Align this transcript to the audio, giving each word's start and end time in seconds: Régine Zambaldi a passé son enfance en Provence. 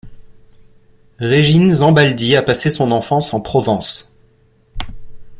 Régine 1.19 1.71
Zambaldi 1.71 2.35
a 2.35 2.41
passé 2.41 2.71
son 2.71 2.89
enfance 2.91 3.35
en 3.35 3.39
Provence. 3.39 4.11